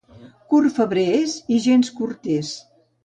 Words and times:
Curt 0.53 0.73
febrer 0.79 1.03
és 1.17 1.35
i 1.57 1.59
gens 1.67 1.93
cortés. 1.99 2.51